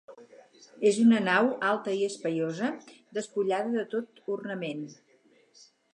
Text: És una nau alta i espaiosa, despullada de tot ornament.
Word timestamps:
És 0.91 0.95
una 1.01 1.19
nau 1.25 1.49
alta 1.71 1.93
i 1.99 2.01
espaiosa, 2.07 2.71
despullada 3.19 3.75
de 3.79 3.85
tot 3.93 4.27
ornament. 4.39 4.85